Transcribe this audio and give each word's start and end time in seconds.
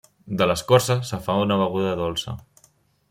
De 0.39 0.45
l'escorça 0.51 0.95
se'n 1.09 1.21
fa 1.27 1.35
una 1.43 1.59
beguda 1.65 1.93
dolça. 2.01 2.35